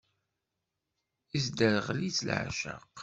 [1.37, 2.91] Isderɣel-it leεceq.